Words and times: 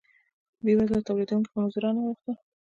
بیوزله 0.63 0.99
تولید 1.07 1.29
کوونکي 1.31 1.47
په 1.53 1.57
مزدورانو 1.63 1.99
واوښتل. 2.03 2.35